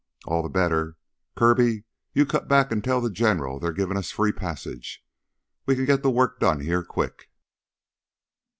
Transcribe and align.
"All 0.25 0.41
the 0.41 0.49
better. 0.49 0.97
Kirby, 1.35 1.83
you 2.11 2.25
cut 2.25 2.47
back 2.47 2.71
and 2.71 2.83
tell 2.83 3.01
the 3.01 3.11
General 3.11 3.59
they're 3.59 3.71
givin' 3.71 3.97
us 3.97 4.09
free 4.09 4.31
passage. 4.31 5.05
We 5.67 5.75
can 5.75 5.85
get 5.85 6.01
the 6.01 6.09
work 6.09 6.39
done 6.39 6.61
here, 6.61 6.81
quick." 6.81 7.29